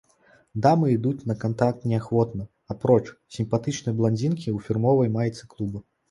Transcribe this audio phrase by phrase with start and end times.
[0.65, 3.03] Дамы ідуць на кантакт неахвотна, апроч
[3.35, 5.83] сімпатычнай бландзінкі ў фірмовай майцы клуба.